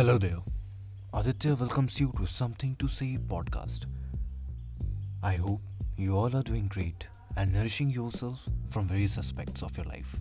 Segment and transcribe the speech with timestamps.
[0.00, 0.38] Hello there.
[1.12, 3.84] Aditya welcomes you to Something to Say podcast.
[5.22, 5.60] I hope
[5.94, 10.18] you all are doing great and nourishing yourself from various aspects of your life.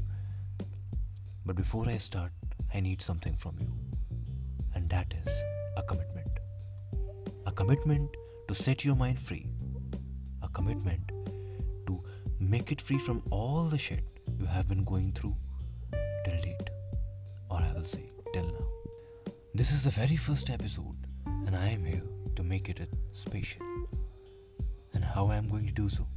[1.46, 2.34] But before I start,
[2.74, 3.72] I need something from you,
[4.76, 5.34] and that is
[5.78, 6.42] a commitment.
[7.46, 8.10] A commitment
[8.50, 9.48] to set your mind free.
[10.42, 11.10] A commitment
[11.88, 12.04] to
[12.38, 14.04] make it free from all the shit
[14.38, 15.38] you have been going through
[16.26, 16.70] till date,
[17.50, 18.69] or I will say till now.
[19.60, 20.96] This is the very first episode,
[21.46, 22.02] and I am here
[22.38, 23.62] to make it a special.
[24.94, 26.08] And how I am going to do so,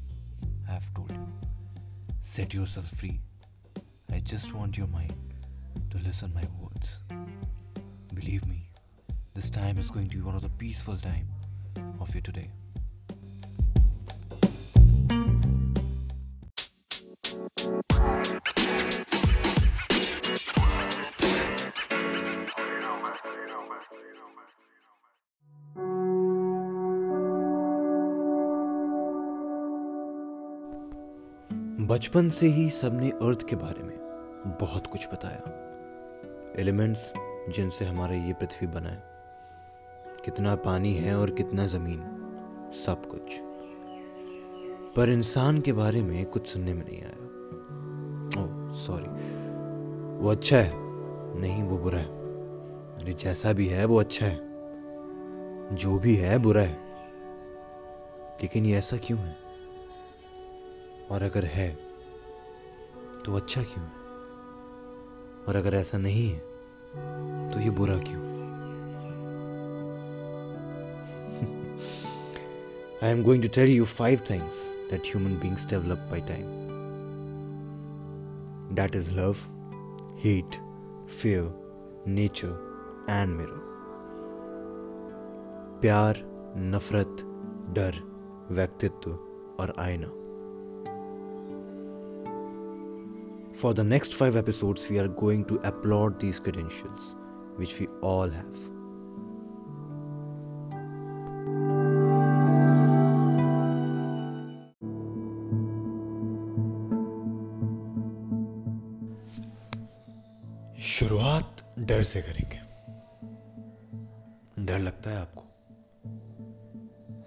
[0.68, 1.26] I have told you.
[2.20, 3.20] Set yourself free.
[4.12, 5.16] I just want your mind
[5.90, 7.00] to listen my words.
[8.14, 8.70] Believe me,
[9.34, 11.26] this time is going to be one of the peaceful time
[11.98, 12.48] of your today.
[31.82, 33.98] बचपन से ही सबने अर्थ के बारे में
[34.60, 35.42] बहुत कुछ बताया।
[36.60, 37.12] Elements
[37.48, 39.02] जिनसे हमारा ये पृथ्वी बना है
[40.24, 41.98] कितना पानी है और कितना ज़मीन,
[42.86, 43.20] सब कुछ।
[44.96, 47.16] पर इंसान के बारे में कुछ सुनने में नहीं आया।
[48.42, 49.06] Oh, sorry.
[50.24, 50.72] वो अच्छा है,
[51.40, 54.38] नहीं, वो बुरा है। अरे, जैसा भी है, वो अच्छा है।
[55.76, 56.80] जो भी है, बुरा है।
[58.42, 59.41] लेकिन ये ऐसा क्यों है?
[61.12, 61.68] और अगर है
[63.24, 63.84] तो अच्छा क्यों?
[65.48, 66.38] और अगर ऐसा नहीं है
[67.50, 68.22] तो ये बुरा क्यों?
[73.02, 76.46] I am going to tell you five things that human beings develop by time
[78.76, 79.36] that is love
[80.20, 80.56] hate
[81.20, 81.44] fear
[82.08, 83.60] nature and मेरो
[85.80, 86.22] प्यार,
[86.72, 87.22] नफरत,
[87.76, 87.94] डर,
[88.50, 89.10] व्यक्तित्व
[89.60, 90.21] और आईना।
[93.62, 97.14] For the next five episodes, we are going to applaud these credentials,
[97.54, 98.56] which we all have.
[110.92, 112.60] शुरुआत डर से करेंगे
[114.64, 115.44] डर लगता है आपको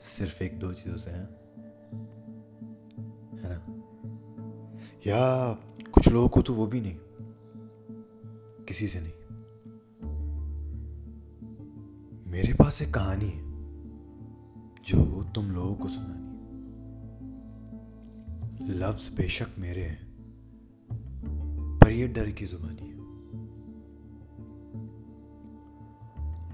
[0.07, 1.23] सिर्फ़ एक दो चीज़ों से है
[3.37, 3.57] है ना
[5.07, 5.23] या
[6.05, 6.97] कुछ लोगों को तो वो भी नहीं।
[8.65, 9.11] किसी से नहीं।
[12.31, 13.41] मेरे पास एक कहानी है,
[14.83, 16.37] जो तुम लोगों को सुनानी
[18.67, 20.15] है। लफ्ज बेशक मेरे हैं,
[21.79, 22.97] पर ये डर की जुबानी है।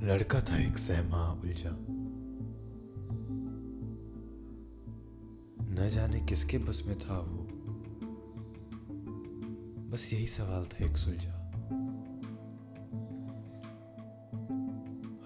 [0.08, 1.78] लड़का था एक सहमा उलझा।
[5.72, 7.61] न जाने किसके बस में था वो।
[9.92, 11.34] बस यही सवाल था, एक सुलझा।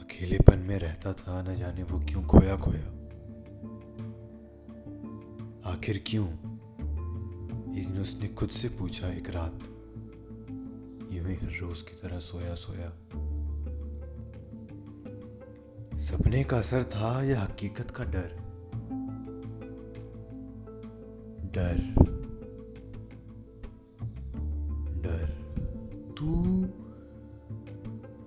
[0.01, 2.85] अकेलेपन में रहता था, न जाने वो क्यों खोया खोया।
[5.71, 6.27] आखिर क्यों?
[7.73, 9.59] दिन उसने खुद से पूछा एक रात।
[11.11, 12.89] यूँ ही हर रोज की तरह सोया सोया।
[15.97, 18.37] सपने का असर था या हकीकत का डर?
[21.45, 22.14] डर।
[26.25, 26.61] तू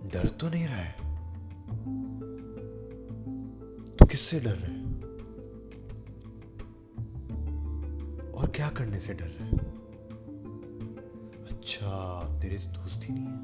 [0.08, 0.96] डर तो नहीं रहा है?
[3.96, 4.84] तू किससे डर रहा है?
[8.32, 9.58] और क्या करने से डर रहा है?
[11.50, 13.42] अच्छा तेरे दोस्त ही नहीं है।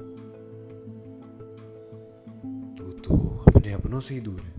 [2.77, 4.55] तू तो अपने अपनों से ही दूर है।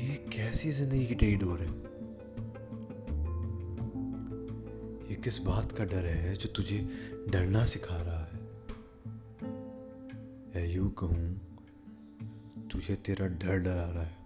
[0.00, 1.91] ये कैसी ज़िंदगी की टेढ़ी डोर है?
[5.24, 6.88] किस बात का डर है, जो तुझे
[7.28, 8.38] डरना सिखा रहा है?
[10.56, 11.40] या कहूँ,
[12.72, 14.18] तुझे तेरा डर डरा रहा है।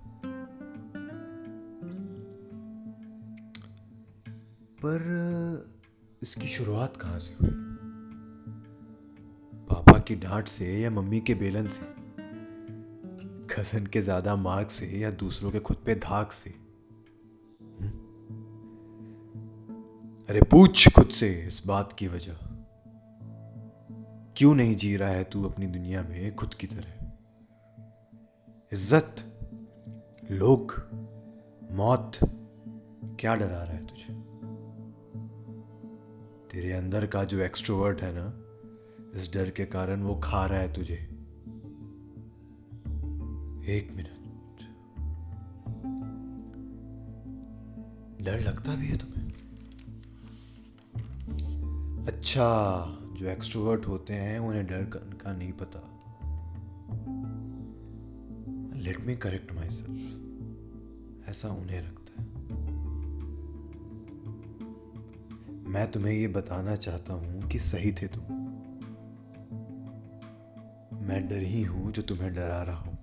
[4.84, 5.00] पर,
[6.22, 7.50] इसकी शुरुआत कहाँ से हुई?
[9.66, 11.87] पापा की डांट से या मम्मी के बेलन से?
[13.54, 16.65] कज़न के ज़्यादा मार्क से या दूसरों के खुद पे धाक से?
[20.28, 22.32] अरे पूछ खुद से इस बात की वजह।
[24.37, 27.12] क्यों नहीं जी रहा है तू अपनी दुनिया में खुद की तरह?
[28.73, 29.17] इज़्ज़त,
[30.31, 30.73] लोग,
[31.73, 32.12] मौत,
[33.20, 34.14] क्या डरा रहा है तुझे?
[36.50, 38.43] तेरे अंदर का जो एक्सट्रोवर्ट है ना,
[39.20, 40.96] इस डर के कारण वो खा रहा है तुझे।
[43.73, 44.17] एक मिनट।
[48.25, 49.45] डर लगता भी है तुम्हें?
[52.06, 55.79] अच्छा जो एक्सट्रोवर्ट होते हैं, उन्हें डर का नहीं पता।
[58.79, 62.26] Let me correct myself ऐसा उन्हें लगता है।
[65.69, 68.23] मैं तुम्हें ये बताना चाहता हूँ कि सही थे तुम।
[71.06, 72.99] मैं डर ही हूँ जो तुम्हें डरा रहा हूँ।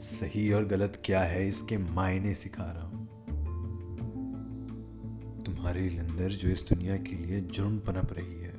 [0.00, 2.99] सही और गलत क्या है, इसके मायने सिखा रहा हूँ।
[5.50, 8.52] तुम्हारे अंदर जो इस दुनिया के लिए जुर्म पनप रही है,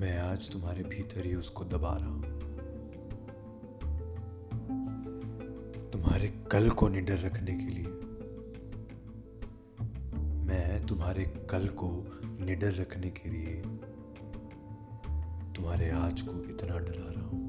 [0.00, 2.22] मैं आज तुम्हारे भीतर ही उसको दबा रहा हूँ।
[5.90, 7.86] तुम्हारे कल को निडर रखने के लिए
[10.46, 11.90] मैं तुम्हारे कल को
[12.44, 13.62] निडर रखने के लिए
[15.56, 17.46] तुम्हारे आज को इतना डरा रहा हूँ।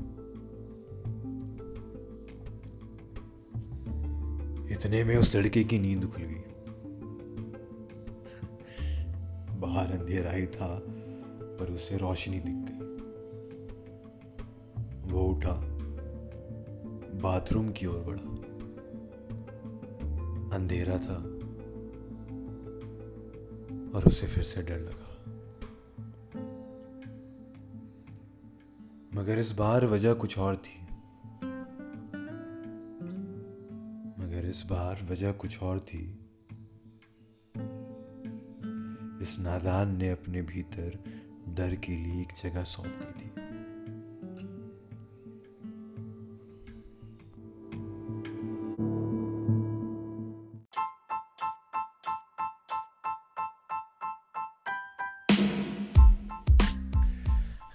[4.72, 6.51] इतने में उस लड़के की नींद खुल गई।
[9.62, 10.82] बाहर अंधेरा ही था,
[11.60, 12.82] पर उसे रोशनी दिख गई।
[15.12, 15.54] वो उठा,
[17.22, 18.42] बाथरूम की ओर बढ़ा।
[20.56, 21.16] अंधेरा था,
[23.98, 25.08] और उसे फिर से डर लगा।
[29.22, 30.82] मगर इस बार वजह कुछ और थी।
[34.24, 36.21] मगर इस बार वजह कुछ और थी।
[39.22, 41.04] इस नादान ने अपने भीतर
[41.48, 43.28] डर के लिए एक जगह सौंप दी थी।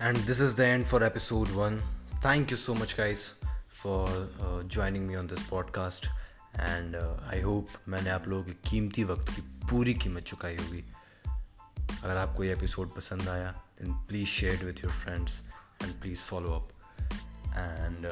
[0.00, 1.81] And this is the end for episode one
[2.25, 3.34] thank you so much guys
[3.82, 6.06] for joining me on this podcast
[6.60, 6.96] and
[7.31, 10.84] I hope मैंने आप लोगों के कीमती वक्त की पूरी कीमत चुकाई होगी।
[12.06, 15.43] अगर आपको ये एपिसोड पसंद आया then please share with your friends
[15.82, 16.69] and please follow up
[17.47, 18.06] and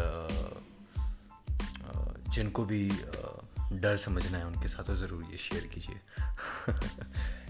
[2.31, 5.95] जिनको भी uh, डर समझना है उनके साथ तो ज़रूर ये शेयर कीजिए।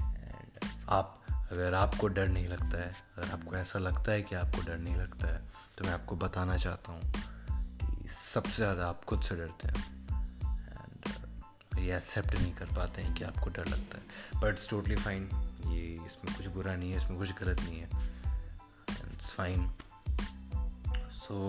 [0.04, 4.62] एंड आप अगर आपको डर नहीं लगता है अगर आपको ऐसा लगता है कि आपको
[4.62, 5.42] डर नहीं लगता है
[5.78, 7.12] तो मैं आपको बताना चाहता हूँ
[8.02, 10.08] कि सबसे ज़्यादा आप खुद से डरते हैं।
[10.70, 11.14] एंड
[11.72, 14.04] uh, ये एक्सेप्ट नहीं कर पाते हैं कि आपको डर लगता है।
[14.40, 17.88] बट इट्स टोटली फाइन ये इसमें कुछ बुरा नहीं है, इसमें कुछ गलत नहीं है।
[19.12, 19.70] इट्स फाइन
[21.12, 21.46] सो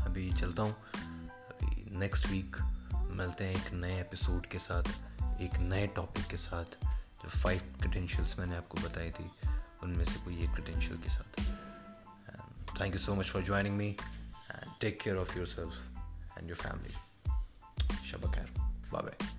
[0.00, 2.56] अभी चलता हूँ। अभी नेक्स्ट वीक
[2.94, 4.82] मिलते हैं एक नए एपिसोड के साथ,
[5.40, 6.64] एक नए टॉपिक के साथ,
[7.22, 9.30] जो फाइव क्रेडेंशियल्स मैंने आपको बताई थी,
[9.82, 11.40] उनमें से कोई एक क्रेडेंशियल के साथ।
[12.80, 16.94] Thank you so much for joining me and take care of yourself and your family
[18.10, 18.50] शब खैर
[18.92, 19.37] बाय बाय